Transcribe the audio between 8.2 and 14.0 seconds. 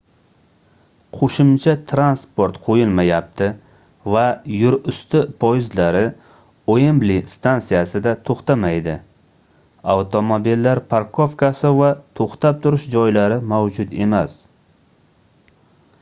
toʻxtamaydi avtomobillar parkovkasi va toʻxtab turish joylari mavjud